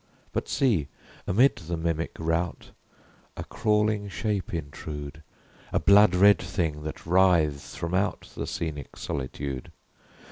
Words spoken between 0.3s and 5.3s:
But see, amid the mimic rout, A crawling shape intrude!